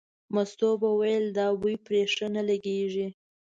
مستو 0.33 0.69
به 0.81 0.89
ویل 0.99 1.25
دا 1.37 1.47
بوی 1.59 1.75
پرې 1.85 2.01
ښه 2.13 2.27
نه 2.35 2.41
لګېږي. 2.49 3.07